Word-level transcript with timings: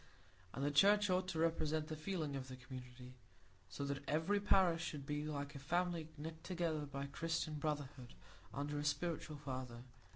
And 0.55 0.65
the 0.65 0.71
Church 0.71 1.11
ought 1.11 1.27
to 1.27 1.37
represent 1.37 1.85
the 1.85 1.95
feeling 1.95 2.35
of 2.35 2.47
the 2.47 2.55
community, 2.55 3.13
so 3.69 3.85
that 3.85 4.01
every 4.09 4.39
parish 4.39 4.83
should 4.83 5.05
be 5.05 5.27
a 5.29 5.45
family 5.59 6.07
knit 6.17 6.43
together 6.43 6.87
by 6.87 7.05
Christian 7.05 7.53
brotherhood 7.53 8.15
under 8.51 8.79
a 8.79 8.83
spiritual 8.83 9.37
father. 9.37 9.83